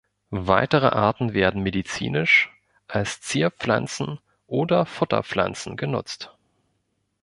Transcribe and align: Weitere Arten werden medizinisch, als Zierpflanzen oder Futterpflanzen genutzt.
Weitere 0.33 0.87
Arten 0.87 1.35
werden 1.35 1.61
medizinisch, 1.61 2.51
als 2.87 3.21
Zierpflanzen 3.21 4.19
oder 4.47 4.87
Futterpflanzen 4.87 5.77
genutzt. 5.77 6.35